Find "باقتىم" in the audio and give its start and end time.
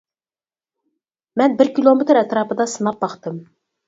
3.05-3.37